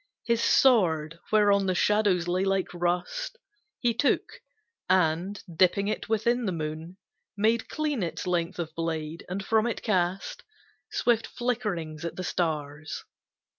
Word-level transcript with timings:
His 0.25 0.41
sword, 0.43 1.19
whereon 1.31 1.67
the 1.67 1.75
shadows 1.75 2.27
lay 2.27 2.43
like 2.43 2.73
rust 2.73 3.37
He 3.79 3.93
took, 3.93 4.41
and 4.89 5.39
dipping 5.55 5.87
it 5.89 6.09
within 6.09 6.47
the 6.47 6.51
moon, 6.51 6.97
Made 7.37 7.69
clean 7.69 8.01
its 8.01 8.25
length 8.25 8.57
of 8.57 8.73
blade, 8.73 9.23
and 9.29 9.45
from 9.45 9.67
it 9.67 9.83
cast 9.83 10.41
Swift 10.91 11.27
flickerings 11.27 12.03
at 12.03 12.15
the 12.15 12.23
stars. 12.23 13.03